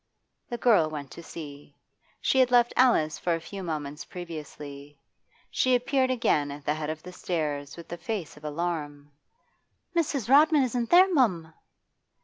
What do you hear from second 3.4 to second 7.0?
moments previously. She appeared again at the head